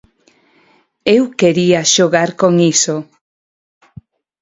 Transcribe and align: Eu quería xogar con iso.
Eu 1.17 1.23
quería 1.39 1.81
xogar 1.93 2.29
con 2.41 2.53
iso. 2.73 2.95